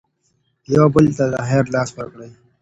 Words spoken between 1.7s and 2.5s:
لاس ورکړئ.